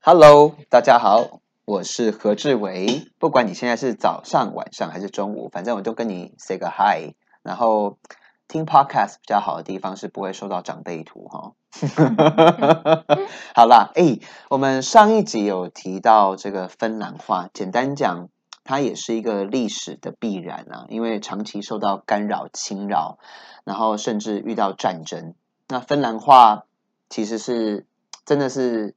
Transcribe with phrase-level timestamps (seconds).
[0.00, 3.10] Hello，大家好，我是何志伟。
[3.18, 7.14] 不管你现在是早上、晚上还是中午，反正我都跟你 say 个 hi。
[7.42, 7.98] 然后
[8.46, 11.52] 听 podcast 比较好的地方是不会受到长辈图哈。
[13.54, 18.28] 好啦，哎，我们上一集有提到这个芬兰话，简单讲，
[18.62, 23.18] 它也是一个历史的必然啊，因为长期受到干扰、侵扰，
[23.64, 25.34] 然后甚至遇到战争。
[25.66, 26.64] 那芬兰话
[27.10, 27.84] 其实是
[28.24, 28.94] 真的是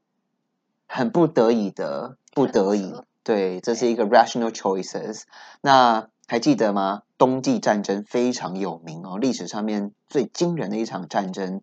[0.93, 2.93] 很不得已的，不得已。
[3.23, 5.21] 对，这是一个 rational choices。
[5.61, 7.03] 那还记得吗？
[7.17, 11.61] 冬季战争非常有名哦，历史上面最惊人的一场战争，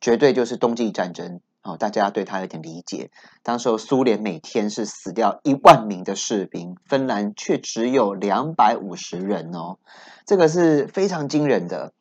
[0.00, 1.76] 绝对就是冬季战争哦。
[1.76, 3.10] 大家对它有点理解。
[3.42, 9.78] 当时候苏联每天是死掉一万名的士兵，芬兰却只有两百五十人哦，
[10.26, 11.92] 这个是非常惊人的。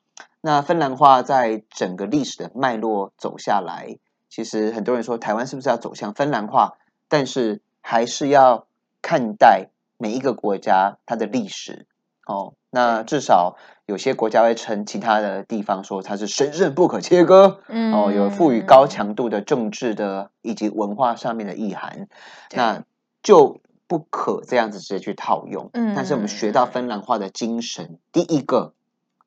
[0.42, 3.98] 那芬兰话在整个历史的脉络走下来，
[4.30, 6.78] 其实很多人说台湾是不是要走向芬兰化？
[7.08, 8.68] 但是还是要
[9.02, 11.88] 看待每一个国家它的历史
[12.26, 12.54] 哦。
[12.70, 22.08] 那至少有些国家会称其他的地方说它是神圣不可切割，嗯哦，有赋予高强度的政治的以及文化上面的意涵，
[22.52, 22.84] 那
[23.24, 25.72] 就不可这样子直接去套用。
[25.74, 28.74] 嗯但是我们学到芬兰化的精神，第一个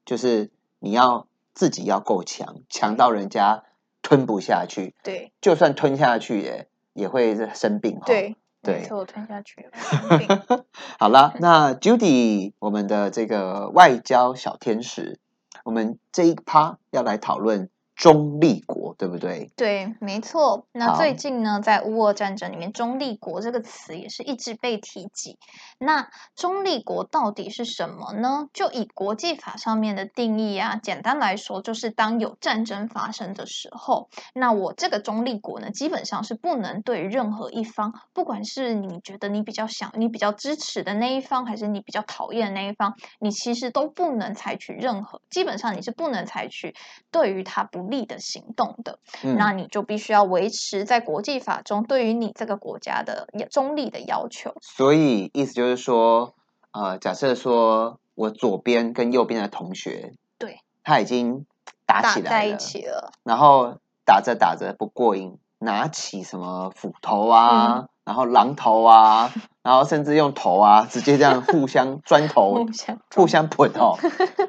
[0.06, 3.64] 就是你要自己要够强，强到人家
[4.02, 5.32] 吞不下去，对。
[5.40, 7.98] 就算吞下去也也会生病。
[8.04, 8.80] 对对。
[8.80, 10.28] 没错，吞下去生病。
[10.98, 15.18] 好啦，那 Judy，我们的这个外交小天使，
[15.64, 19.50] 我们这一趴要来讨论中立国，对不对？
[19.56, 20.66] 对，没错。
[20.72, 25.38] 那最近呢，在乌俄战争里面，“中立国”这个词也是一直被提及。
[25.78, 28.48] 那中立国到底是什么呢？
[28.52, 46.74] 就以国际法上面的定义啊，简单来说，就是当有战争发生的时候，那我这个中立国呢，基本上是不能对任何一方，不管是你觉得你比较想、你比较支持的那一方，还是你比较讨厌的那一方，你其实都不能采取任何，基本上你是不能采取
[47.10, 48.98] 对于他不利的行动的。
[49.22, 54.54] 嗯那你就必须要维持在国际法中对于你这个国家的中立的要求。
[54.60, 56.34] 所以意思就是说，
[56.72, 61.46] 呃，假设说我左边跟右边的同学，对，他已经
[61.86, 69.32] 打打起来了，在一起了，然后打着打着不过瘾，拿起什么斧头啊，嗯然后榔头啊，
[69.62, 73.96] 然后甚至用头啊，直接这样互相 砖头互相互相喷哦，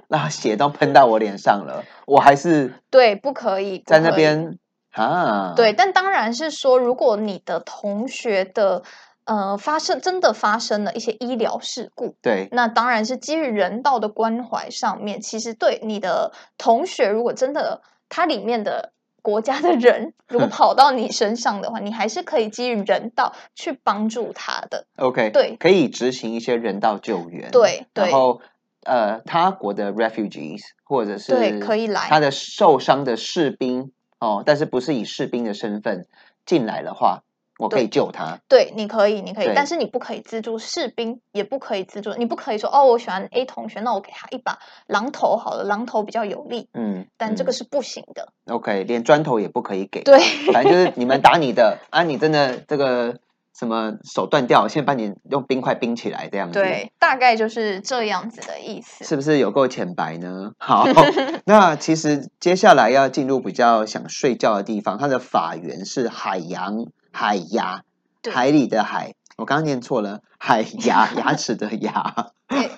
[0.08, 4.58] 那血都喷到我脸上了，我还是 对，不可以在那边。
[4.96, 8.84] 啊，对，但当然是说，如果你的同学的
[9.26, 18.92] 呃发生真的发生了一些医疗事故，对那当然是基于人道的关怀上面，其实对你的同学，如果真的他里面的
[19.24, 24.86] 国家的人如果 跑到你身上的话，你还是可以基于人道去帮助他的。
[24.98, 28.42] ，OK，对可以执行一些人道救援，对对然后
[28.84, 36.06] 呃，他国的 refugees 或者是对可以来他的受伤的士兵哦，但是不是以士兵的身份
[36.46, 37.24] 进来的话，
[37.60, 38.40] 我可以救他。
[38.48, 48.30] 对，你可以，你可以，但是你不可以资助士兵，也不可以资助，你不可以说哦，我喜欢 A 同学，那我给他一把榔头好了，榔头比较有力，嗯，嗯但这个是不行的。
[48.48, 50.04] OK，连砖头也不可以给。
[50.04, 50.20] 对，
[50.52, 53.20] 反正就是你们打你的啊，你真的这个
[53.58, 56.60] 什么手断掉，先把你用冰块冰起来这样子。
[56.60, 59.04] 对，大概就是这样子的意思。
[59.06, 60.52] 是不是有够浅白呢？
[60.58, 60.86] 好，
[61.46, 67.84] 那其实接下来要进入比较想睡觉的地方，它的法源是海洋海牙，
[68.30, 72.70] 海里的海，我刚刚念错了，海牙 牙齿的牙，对，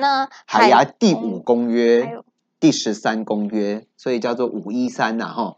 [0.00, 2.24] 那 海牙第五公还约有。
[2.60, 5.54] 第十三公约，所以叫做五一三呐，哈。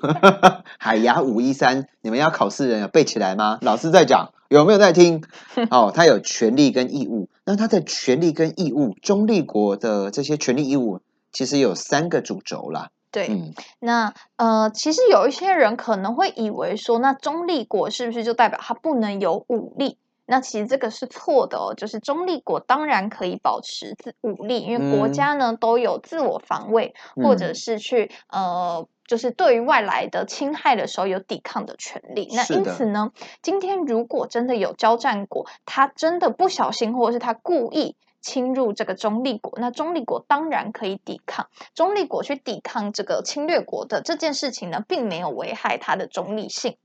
[0.78, 3.58] 海牙五一三，你们要考试人有背起来吗？
[3.60, 5.22] 老师在讲，有没有在听？
[5.70, 7.28] 哦，他有权利跟义务。
[7.44, 11.00] 那他的权利跟义务，中立国的这些权利义务，
[11.32, 12.88] 其实有三个主轴啦。
[13.12, 19.98] 对，嗯，那呃，其实有一些人可能会以为说，那中立国是不是就代表它不能有武力？
[20.24, 28.88] 那其实这个是错的哦，就是中立国当然可以保持自武力，因为国嗯家呢都有自我防卫，或者嗯是去呃。
[29.04, 32.30] 就是对于外来的侵害的时候有抵抗的权利。
[32.32, 33.10] 那因此呢，
[33.42, 41.48] 今天如果真的有交战国，他真的不小心或者是他故意侵入这个中立国，那中立国当然可以抵抗。
[41.74, 46.76] 中立国去抵抗这个侵略国的这件事情呢，并没有危害它的中立性。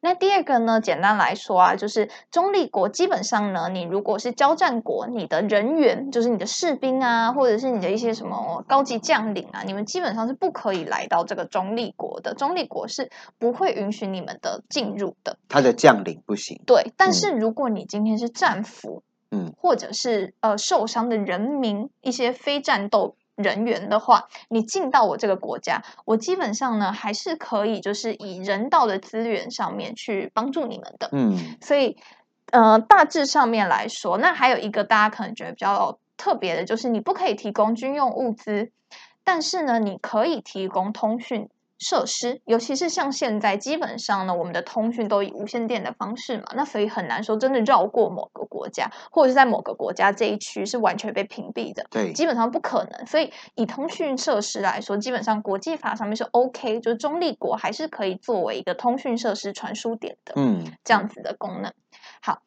[0.00, 15.36] 那第二个呢，简单来说啊，就是中立国基本上呢，你如果是交战国，你的人员就是你的士兵啊，或者是你的一些什么高级将领啊，你们基本上是不可以来到这个中立国的，中立国是不会允许你们的进入的。
[15.50, 16.62] 他的将领不行。
[16.64, 19.07] 对，但是如果你今天是战俘，嗯，
[19.56, 23.16] 或者是呃受伤的人民，一些非战斗。
[23.38, 31.08] 人员的话，你进到我这个国家，我基本上呢还是可以，就是以人道的资源上面去帮助你们的。
[31.12, 31.96] 嗯，所以，
[32.50, 38.72] 呃，大致上面来说，那还有一个大家可能觉得比较特别的，就是你不可以提供军用物资，
[39.22, 41.48] 但是呢，你可以提供通讯。
[41.78, 53.06] 设施，尤其是像现在，基本上呢，我们的通讯都以无线电的方式嘛，那所以很难说真的绕过某个国家，或者是在某个国家这一区是完全被屏蔽的，对，基本上不可能。
[53.06, 61.72] 所以以通讯设施来说，基本上国际法上面是 OK，就是中立国还是可以作为一个通讯设施传输点的，嗯，这样子的功能。
[62.20, 62.40] 好。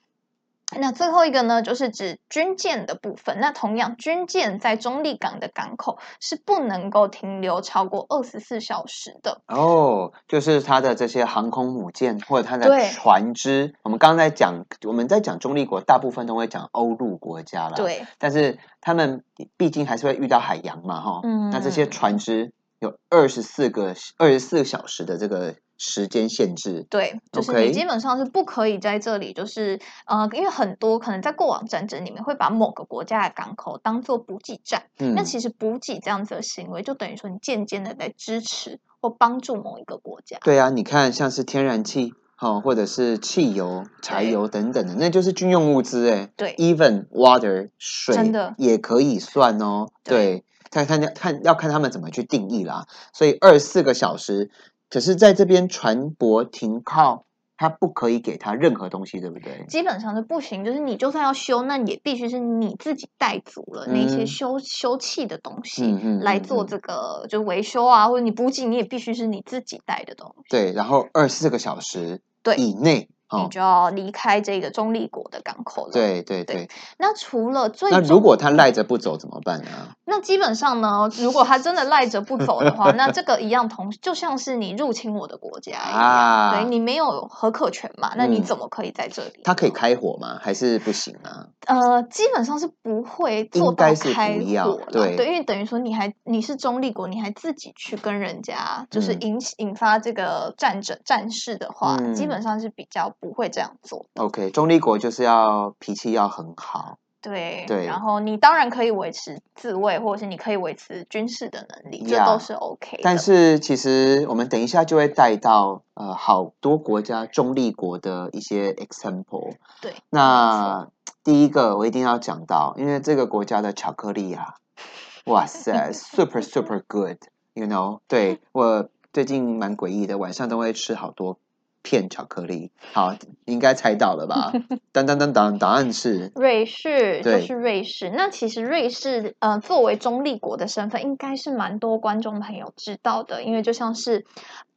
[0.80, 3.40] 那最后一个呢，就是指军舰的部分。
[3.40, 9.42] 那同样，军舰在中立港的港口是不能够停留超过二十四小时的。
[9.48, 13.74] 哦，就是它的这些航空母舰或者它的船只。
[13.84, 19.24] 我们刚刚在讲，我们在讲中立国，大部分都会讲欧陆国家啦。，对，但是他们
[19.58, 21.20] 毕竟还是会遇到海洋嘛，哈。
[21.24, 26.86] 嗯那这些船只有二十四个二十四小时的这个时间限制。
[26.92, 40.38] 对，就是你基本上是不可以在这里，就是呃，因为很多可能在过往战争里面会把某个国家的港口当做补给站，嗯那其实补给这样子的行为，就等于说你渐渐的在支持或帮助某一个国家。
[40.44, 42.14] 对啊，你看像是天然气。
[42.44, 46.28] 哦，或者是汽油、柴油等等的，那就是军用物资哎。
[46.36, 49.90] 对，even water 水真的也可以算哦。
[50.04, 52.88] 对对，看看看要看他们怎么去定义啦。
[53.14, 54.50] 所以二十四个小时，
[54.92, 59.66] 可是在这边船舶停靠，他不可以给他任何东西，对不对？
[59.70, 64.28] 基本上是不行，就是你就算要修，那也必须是你自己带足了那些嗯。
[64.28, 72.56] 修修葺的东西来做这个就是维修啊，或者你补给，你也必须是你自己带的东西，对，然后二十四个小时对。
[72.58, 76.70] 以内，你哦，就要离开这个中立国的港口了。，对对对对。
[76.98, 79.70] 那除了最那如果他赖着不走怎么办呢？
[80.06, 89.40] 那基本上呢，如果他真的赖着不走的话，那这个一样同就像是你入侵我的国家一样，啊对你没有核可权嘛，那你嗯怎么可以在这里？
[89.44, 90.38] 他可以开火吗？
[90.42, 91.48] 还是不行啊？
[91.68, 104.06] 呃，基本上是不会做到开火了，对对，因为等于说你还你是中立国，你还自己去跟人家就是嗯引起引发这个战争战事的话，基嗯本上是比较不会这样做。
[104.16, 113.04] OK，中立国就是要脾气要很好，对，对然后你当然可以维持自卫，或者是你可以维持军事的能力，这都是 OK 的。
[113.04, 119.54] 但是其实我们等一下就会带到呃好多国家中立国的一些 example。
[119.82, 120.90] 对，那
[121.24, 124.56] 第一个我一定要讲到，因为这个国家的巧克力啊，
[125.26, 128.00] 哇塞，super super good，you know？
[128.08, 131.38] 对 我最近蛮诡异的，晚上都会吃好多
[131.82, 132.72] 片巧克力。
[132.94, 134.52] 好，应该猜到了吧？
[134.92, 138.10] 当当当当，答案是 瑞士就对是瑞士。
[138.10, 144.26] 那其实瑞士呃，作为中立国的身份，应该是蛮多观众朋友知道的，因为就像是。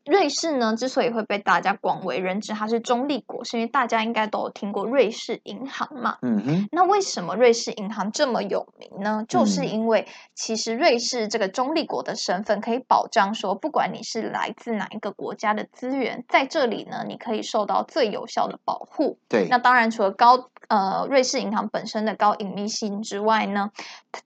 [0.05, 6.19] 瑞士呢，之所以会被大家广为人知，它是中立国，是因为大家应该都有听过瑞士银行嘛。
[6.23, 9.25] 嗯哼，那为什么瑞士银行这么有名呢？
[9.29, 19.19] 就是嗯因为其实瑞士这个中立国的身份可以保障说，不管你是来自哪一个国家的资源，在这里呢，你可以受到最有效的保护。
[19.29, 23.71] 对那，当然，除了高呃瑞士银行本身的高隐秘性之外呢，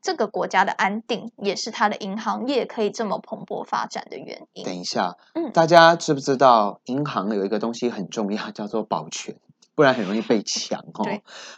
[0.02, 4.64] 这个国家的安定也是它的银行业可以这么蓬勃发展的原因。
[4.64, 9.36] 等一下，嗯大家知不知道银行有一个东西很重要，叫做保全，
[9.78, 11.06] 不然很容易被抢哦。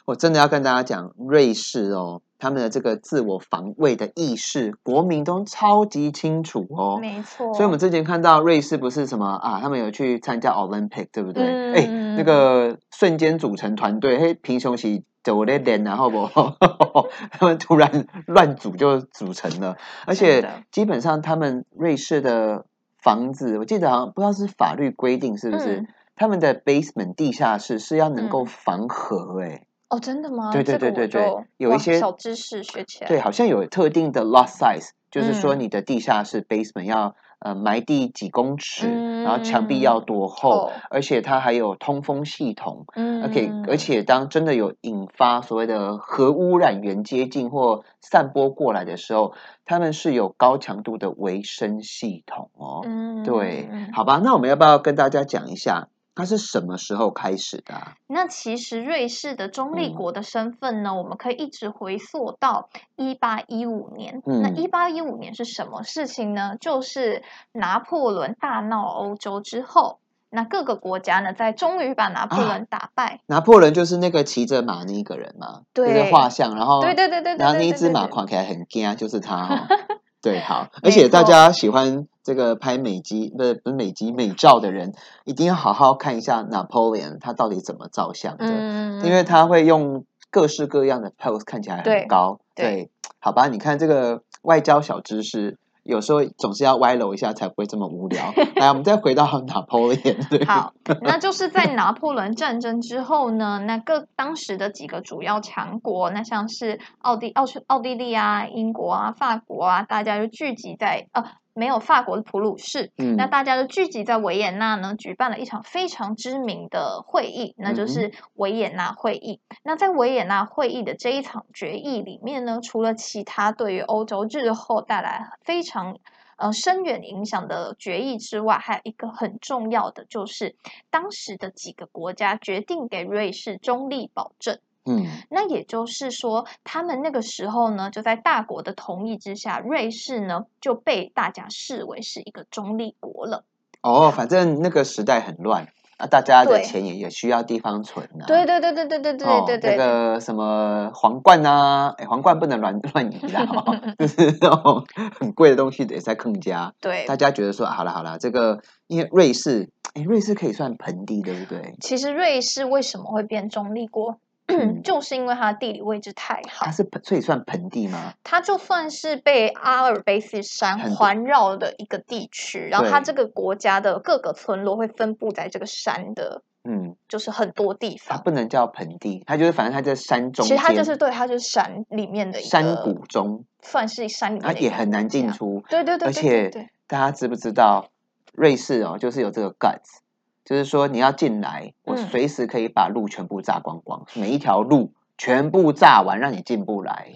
[0.05, 6.99] 我真的要跟大家讲，瑞士哦，他们的这个自我防卫的意识，国民都超级清楚哦。
[7.00, 11.73] 没错，所以，我们之前看到瑞士不是什么啊，他们有去参加 Olympic，对不对？
[11.73, 16.29] 哎、嗯那个瞬间组成团队，嘿，平胸起走的脸，然后不，
[17.33, 22.67] 他们突然乱组就组成了，而且基本上他们瑞士的
[23.03, 25.87] 房子，我记得好像不知道是法律规定是不是，嗯
[26.21, 30.53] 他们的 basement 地下室是要能够嗯防核、哎、哦，真的吗？
[30.53, 33.09] 对对这个对对对有一些小知识学起来。
[33.09, 38.87] 对，好像有特定的 lot size，就是说嗯你的地下室 basement 要呃埋地几公尺，
[39.23, 42.85] 然后墙壁嗯要多厚，哦而且它还有通风系统。
[42.95, 49.33] 嗯 OK，而且当真的有引发所谓的核污染源接近或散播过来的时候，
[49.65, 52.83] 他们是有高强度的维生系统哦。
[52.85, 57.95] 嗯对嗯，好吧，那我们要不要跟大家讲一下它是什么时候开始的、啊？
[58.07, 64.23] 那其实瑞士的中立嗯国的身份呢，我们可以一直回溯到一八一五年。
[64.26, 66.57] 嗯那一八一五年是什么事情呢？
[66.61, 69.99] 就是拿破仑大闹欧洲之后，
[70.29, 73.21] 那各个国家呢，在终于把拿破啊仑打败。
[73.26, 79.69] 拿破仑就是那个骑着马那一个人嘛，对就是画像，然后对对对对对然后那一只马看起来很惊，就是他哈、
[80.21, 84.94] 对，好，而且大家喜欢这个拍美肌，不是不是美肌美照的人，
[85.25, 92.38] 一定要好好看一下 Napoleon 他到底怎么照相的，嗯，因为他会用各式各样的 pose，看起来很高。
[92.54, 95.58] 对好吧，你看这个外交小知识。
[95.82, 98.32] 有时候总是要歪楼一下才不会这么无聊。
[98.56, 100.28] 来，我们再回到 Napoleon。
[100.28, 119.40] 对，好，那就是在拿破仑战争之后呢，那各当时的几个主要强国，那像是奥地、奥奥地利啊、英国啊、法国啊，大家就聚集在呃，没有法国的普鲁士，嗯，那大家都聚集在维也纳呢，举办了一场非常知名的会议，那就嗯是维也纳会议。
[119.62, 125.99] 那在维也纳会议的这一场决议里面呢，除了其他对于欧洲日后带来非常
[126.37, 130.57] 呃深远影响的决议之外，还有一个很重要的，就是
[130.90, 134.59] 当时的几个国家决定给瑞士中立保证。
[134.87, 143.44] 嗯那也就是说，他们那个时候呢，就在大国的同意之下，瑞士呢就被大家视为是一个中立国了。
[143.82, 145.68] 哦，反正那个时代很乱
[145.99, 148.25] 啊，大家的钱也也需要地方存啊。
[148.26, 154.84] 对对对对对对对哦，对对那个什么皇冠呐、哎，皇冠不能乱乱移啦、哦， 就是 那种
[155.18, 156.72] 很贵的东西也在坑家。
[156.80, 161.75] 对大家觉得说，好了好了，这个因为瑞士，哎，瑞士可以算盆地，对不对？
[161.80, 164.18] 其实瑞士为什么会变中立国？
[164.50, 164.83] 嗯。
[164.85, 166.66] 就是因为它的地理位置太好。
[166.66, 168.14] 它，是盆，所以算盆地吗？
[168.25, 178.16] 它就算是被阿尔卑斯山环绕的一个地区，然后它这个国家的各个村落会分布在这个山的，嗯，就是很多地方。
[178.16, 185.00] 它不能叫盆地，它就是反正它在山中其，实它就是对，它就是山里面的一个山谷中，算是山里面它的也很难。
[185.11, 185.61] 进出。
[185.69, 187.88] 对对对对对而且大家知不知道，
[188.33, 189.99] 瑞士哦，就是有这个 guts，
[190.44, 197.12] 就是说你要进来，我嗯随时可以把路全部炸光光，每一条路全部炸完，让你进不来。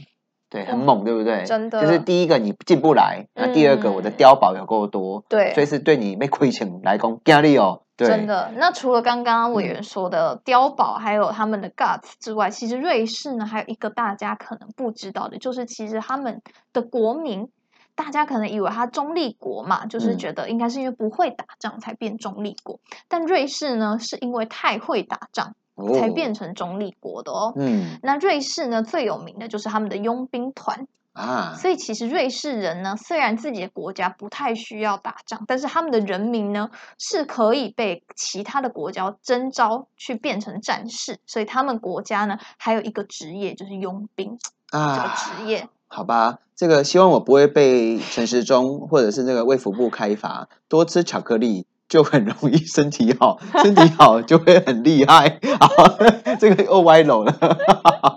[0.51, 1.45] 对，很哇猛，对不对？
[1.45, 7.83] 真的就是第一个你进不来，那第二个我的嗯碉堡有够多，对随时对你被亏钱来攻压力哦。
[7.97, 8.53] 对，真的。
[8.57, 16.41] 那除了刚刚委嗯员说的碉堡，还有他们的 guts 之外，其实瑞士呢还有一个大家可能不知道的，就是其实他们
[16.73, 17.49] 的国民。
[17.95, 20.19] 大家可能以为它中立国嘛，就是嗯。
[20.19, 27.53] 觉得应该是因为不会打仗才变中立国，但瑞士呢是因为太会打仗才哦变成中立国的哦。
[27.57, 27.99] 嗯。
[28.03, 44.39] 那瑞士呢最有名的就是他们的佣兵团，啊，所以其实瑞士人呢，虽然自己的国家不太需要打仗，但是他们的人民呢是可以被其他的国家征召去变成战士，所以他们国家呢还有一个职业就是佣兵
[44.71, 45.69] 这个啊，职业。
[45.95, 55.39] 好吧，这个希望我不会被陈时中或者是那个卫福部开罚，多吃巧克力就很容易身体好，身体好就会很厉害。
[55.61, 55.71] 啊，
[56.41, 58.14] 这个又歪楼了。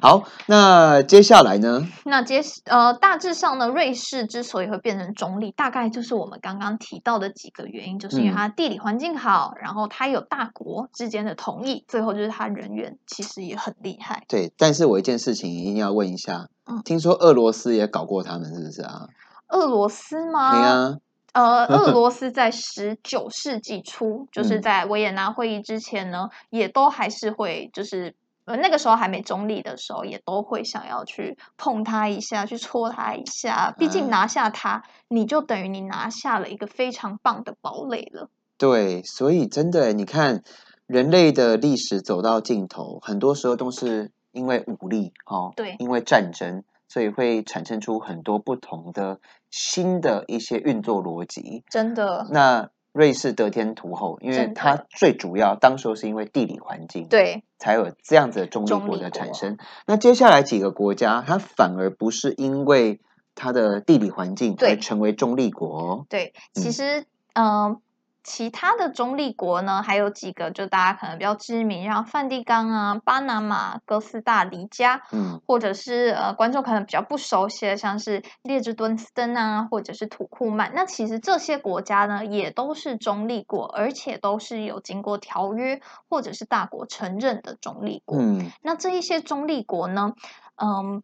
[0.00, 1.86] 好，那接下来呢？
[2.04, 14.24] 那接呃大致上呢，瑞士之所以会变成中立，大概就是我们刚刚提到的几个原因，就是因为嗯它地理环境好，然后它有大国之间的同意，最后就是它人员其实也很厉害。
[14.28, 19.08] 对，但是我一件事情一定要问一下，嗯听说俄罗斯也搞过他们，是不是啊？
[19.48, 20.52] 俄罗斯吗？
[20.52, 20.98] 对啊，
[21.34, 33.74] 呃， 俄罗斯在十九世纪初，就是嗯在维也纳会议之前呢，也都还是会，就是呃那个时候还没中立的时候，也都会想要去碰它一下，去戳它一下。
[33.78, 38.28] 毕竟啊拿下它，你就等于你拿下了一个非常棒的堡垒了。
[38.58, 40.42] 对，所以真的，你看
[40.86, 49.20] 人类的历史走到尽头，很多时候都是因为武力哦，对因为战争，所以会产生出很多不同的
[49.50, 51.64] 新的一些运作逻辑。
[51.70, 59.56] 真的，那瑞士得天独厚，因为它最主要当时候是因为地理环境，，对，才有这样子的中立国的产生。
[59.86, 63.00] 那接下来几个国家，它反而不是因为
[63.34, 66.06] 它的地理环境对而成为中立国哦。
[66.10, 67.80] 对，其嗯实，嗯、
[68.24, 80.72] 其他的中立国呢，还有几个就大家可能比较知名，像梵蒂冈啊、巴拿马、哥斯达黎加，嗯或者是呃观众可能比较不熟悉的，像是列支敦斯登啊，或者是土库曼。
[80.74, 88.18] 那其实这些国家呢，也都是中立国，而且都是有经过条约或者是大国承认的中立国。
[88.18, 90.12] 嗯那这一些中立国呢，
[90.56, 91.02] 嗯。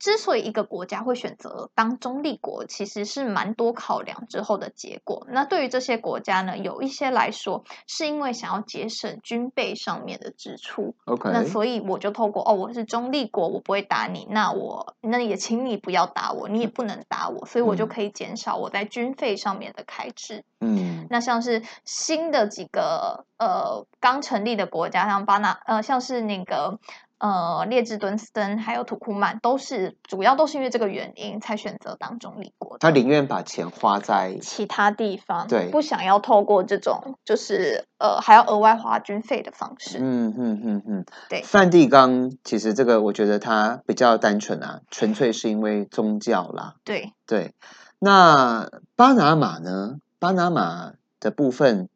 [0.00, 5.26] 之所以一个国家会选择当中立国，其实是蛮多考量之后的结果。
[5.28, 20.42] 那对于这些国家呢，有一些来说是因为想要节省军备上面的支出，OK，那所以我就透过哦，我是中立国，我不会打你，那我那也请你不要打我，你也不能打我，所以我就嗯可以减少我在军费上面的开支。
[20.62, 26.78] 嗯那像是新的几个呃刚成立的国家，像巴拿呃像是那个
[27.20, 32.78] 呃列支敦斯登还有土库曼，都是主要都是因为这个原因才选择当中立国的。
[32.80, 39.98] 他宁愿把钱花在其他地方，对不想要透过这种就是呃还要额外花军费的方式。
[40.00, 46.74] 嗯嗯嗯嗯，对梵蒂冈其实这个我觉得它比较单纯啊，纯粹是因为宗教啦。
[46.84, 47.54] 对，对，
[47.98, 49.98] 那巴拿马呢？
[50.18, 51.88] 巴拿马的部分，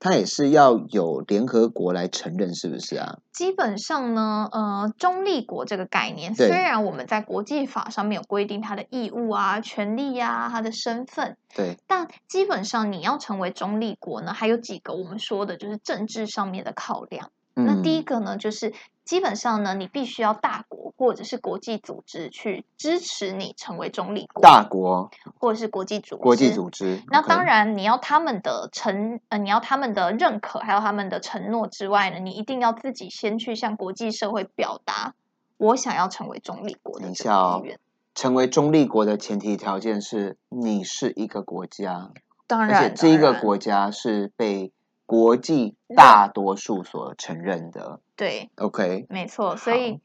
[0.00, 3.18] 它也是要有联合国来承认，是不是啊？
[3.32, 17.30] 基本上呢，呃，中立国这个概念，对虽然我们在国际法上面有规定它的义务啊、权利呀、它的身份，对，但基本上你要成为中立国呢，还有几个我们说的就是政治上面的考量。
[17.54, 18.72] 那第一嗯个呢，就是
[19.04, 26.22] 基本上呢，你必须要大国或者是国际组织去支持你成为中立国，大国或者是国际组织。
[26.22, 35.14] 国际组织，那当然，你要他们的承呃，你要他们的认可，还有他们的承诺之外呢，你一定要自己先去向国际社会表达，
[35.56, 37.80] 我想要成为中立国的等一这下哦个意愿。
[38.14, 42.10] 成为中立国的前提条件是你是一个国家，
[42.46, 44.72] 当然，且这一个国家是被
[45.10, 47.98] 国际大多数所承认的。
[48.14, 50.00] 对，OK，没错，所以，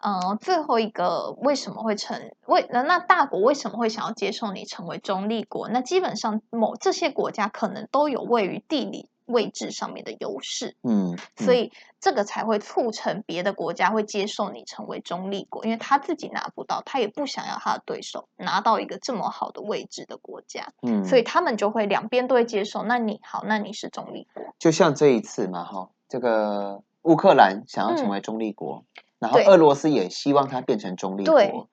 [0.00, 5.68] 呃，最后一个为什么会成为那那大国为什么会想要接受你成为中立国？
[5.68, 22.82] 那基本上某这些国家可能都有位于地理位置上面的优势，嗯，嗯所以这个才会促成别的国家会接受你成为中立国，因为他自己拿不到，他也不想要他的对手拿到一个这么好的位置的国家，嗯，所以他们就会两边都会接受。
[22.82, 28.84] 那你好，那你是中立国，就像这一次嘛，哈，这个乌克兰想要成嗯为中立国，
[29.18, 31.68] 然后俄罗斯也希望它变成中立国，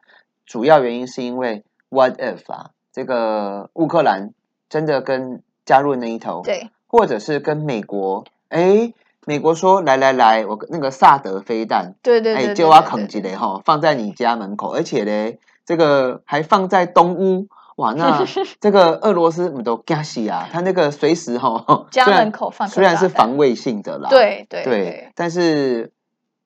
[0.46, 4.34] 主要原因是因为 what if 啊，这个乌克兰
[4.70, 8.94] 真的跟加入那一头，对或者是跟美国，哎，
[9.26, 17.48] 美国说来来来，我那个萨德飞弹，哎，对对对，就要对啃几嘞哈，放在你家门口，而且嘞，这个还放在东屋。
[17.78, 18.26] 哇，那
[18.60, 20.50] 这个俄罗斯唔都惊死啊！
[20.52, 25.92] 他那个随时哈，家门口放虽然是防卫性的啦，对对对，但是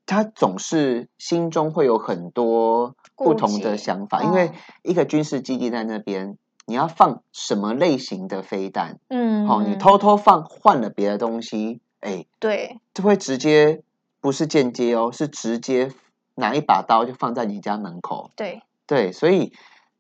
[0.06, 6.36] 他总是心中会有很多不同的想法，因为嗯一个军事基地在那边，
[6.72, 8.98] 你要放什么类型的飞弹？
[9.10, 13.84] 嗯，哦，你偷偷放换了别的东西，哎，对就会直接
[14.22, 15.92] 不是间接哦，是直接
[16.36, 18.32] 拿一把刀就放在你家门口。
[18.38, 19.52] 对对，所以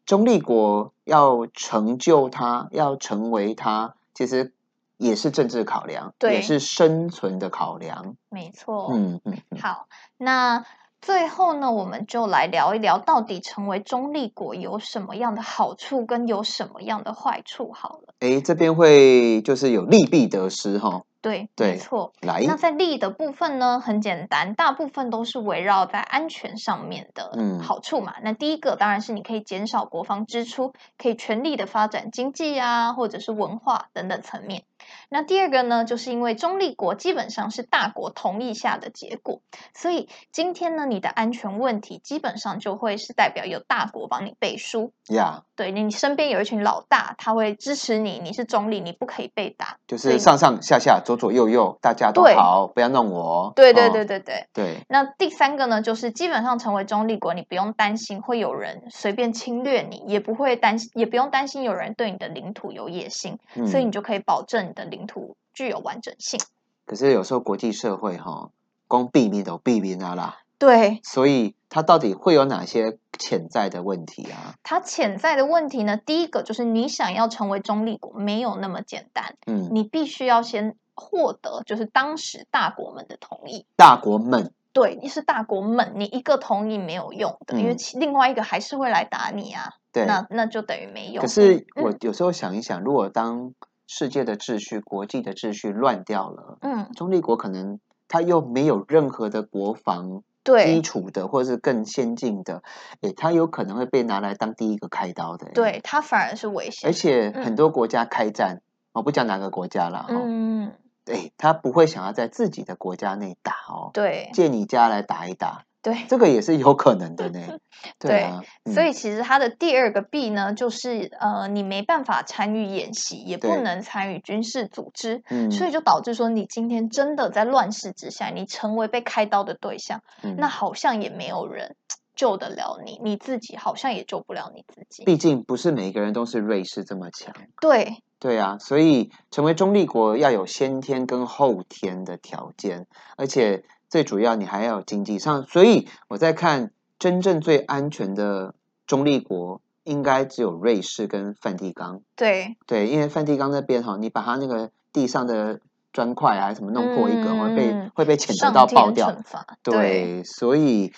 [0.05, 4.53] 中立国要成就它，要成为它，其实
[4.95, 8.15] 也是政治考量，对也是生存的考量。
[8.29, 10.65] 没错，嗯嗯嗯，好，那
[11.01, 17.71] 最后呢，我们就来聊一聊，到底成为中立国有什么样的好处，跟有什么样的坏处。
[17.73, 21.01] 好了，诶，这边会就是有利弊得失哈。
[21.21, 22.13] 对，对没错。
[22.21, 28.15] 来，那在利的部分呢，很简单，大部分都是围绕在安全上面的嗯好处嘛。
[28.23, 34.63] 那第一个当然是你可以减少国防支出，可以全力的发展经济啊，或者是文化等等层面。
[35.09, 39.41] 那第二个呢，就是因为中立国基本上是大国同意下的结果，
[39.73, 44.93] 所以今天呢，你的安全问题基本上就会是代表有大国帮你背书。
[45.09, 49.77] 呀，对你身边有一群老大，他会支持你，你是中立，你不可以被打。
[49.87, 53.51] 就是上上下下、左左右右，大家都好，不要弄我。
[53.55, 54.47] 对对哦对对对。
[54.53, 66.39] 对，那第三个呢，就是基本上成为中立国，你不用担心会有人随便侵略你，也不会担心，也不用担心有人对你的领土有野心，嗯所以你就可以保证你的领土具有完整性。
[66.85, 68.49] 可是有时候国际社会哈，
[68.87, 74.55] 光避免都避免啊啦，对所以它到底会有哪些潜在的问题啊？
[74.63, 83.65] 它潜在的问题呢，第一个就是你想要成为中立国没有那么简单，嗯，你必须要先获得就是当时大国们的同意。
[83.77, 90.05] 大国们，对，你是大国们，你一个同意没有用的，因为另外一个还是会来打你啊，对。
[90.05, 91.21] 那那就等于没用。
[91.21, 93.53] 可是嗯我有时候想一想，如果当
[93.93, 102.63] 世界的秩序、国际的秩序乱掉了，嗯，中立国可能他又没有任何的国防基础的，或者是更先进的，
[103.01, 106.89] 诶，他有可能会被拿来当第一个开刀的。，对，他反而是危险。
[106.89, 107.43] 而且嗯。
[107.43, 108.61] 很多国家开战，
[108.93, 110.71] 我不讲哪个国家啦，哦，嗯，
[111.03, 114.29] 对，他不会想要在自己的国家内打哦，对。
[114.33, 117.39] 借你家来打一打，对，这个也是有可能的呢。
[117.97, 118.41] 对啊，
[118.71, 130.01] 所以其实它的第二个弊呢，就是呃，你没办法参与演习，也不能参与军事组织，所以就导致说，你今天真的在乱世之下，你成为被开刀的对象，
[130.37, 131.75] 那好像也没有人
[132.15, 135.03] 救得了你，你自己好像也救不了你自己。
[135.03, 137.33] 毕竟不是每个人都是瑞士这么强。
[137.59, 138.03] 对。
[138.19, 142.85] 对啊，所以成为中立国要有先天跟后天的条件，
[143.17, 145.43] 而且最主要你还要有经济上。
[145.43, 148.55] 所以我在看真正最安全的
[148.87, 152.01] 中立国，应该只有瑞士跟梵蒂冈。
[152.15, 155.59] 对对，因为梵蒂冈那边哈，你把它那个地上的
[155.93, 159.15] 砖块啊什么弄破一个，会被会被谴责到爆掉。
[159.61, 160.91] 对，所以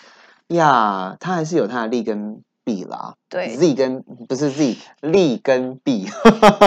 [0.48, 2.42] 呀，它还是有它的利跟。
[2.64, 6.06] B 啦，对，Z 跟不是 Z，利跟 B，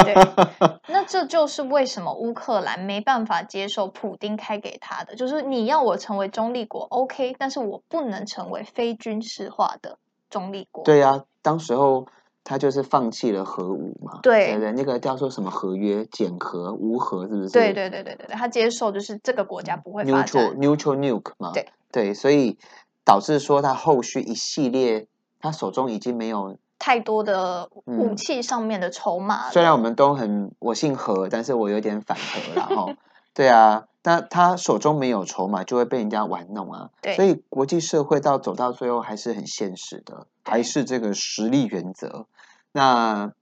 [0.05, 0.15] 对，
[0.89, 10.85] 那这就是为什么乌克兰没办法接受普丁开给他的，就是你要我成为中立国，OK，但是我不能成为非军事化的中立国。
[10.85, 12.07] 对呀，当时候
[12.45, 17.49] 他就是放弃了核武嘛，对对，那个叫做什么合约，减核无核是不是？
[17.51, 22.59] 对对对对对对，他接受就是这个国家不会发展 neutral nuke 嘛，对对，所以
[23.03, 25.07] 导致说他后续一系列。
[25.47, 29.51] 他手中已经没有太多的武器上面的筹码。
[29.51, 32.93] 虽然我们都很我姓何，但是我有点反何，然后
[33.33, 36.91] 对啊，那他手中没有筹码，就会被人家玩弄啊。
[37.01, 42.27] 对，所以国际社会到走到最后还是很现实的，还是这个实力原则。
[42.73, 43.33] 那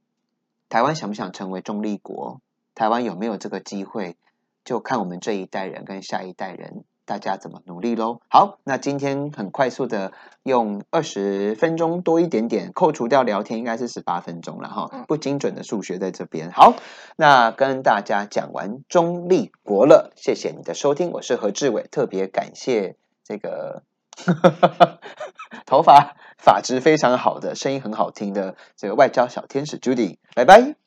[0.69, 2.41] 台湾想不想成为中立国？
[2.75, 4.17] 台湾有没有这个机会？
[4.65, 6.85] 就看我们这一代人跟下一代人。
[7.07, 8.21] 大家怎么努力喽？
[8.29, 10.13] 好，那今天很快速的
[10.43, 16.51] 用二十分钟多一点点，扣除掉聊天应该是十八分钟了哈，不精准的数学在这边。
[16.51, 16.75] 好，
[17.17, 23.83] 那跟大家讲完中立国了，谢谢你的收听，我是何志伟，特别感谢这个
[25.67, 30.84] 头发发质非常好的，声音很好听的这个外交小天使 Judy，拜拜。